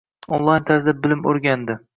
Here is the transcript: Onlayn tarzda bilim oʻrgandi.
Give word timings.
Onlayn 0.37 0.65
tarzda 0.71 0.97
bilim 1.05 1.23
oʻrgandi. 1.33 1.81